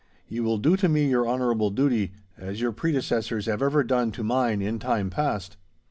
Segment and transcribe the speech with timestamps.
[0.27, 4.23] Ye will do to me your honourable duty, as your predecessors have ever done to
[4.23, 5.57] mine in time past.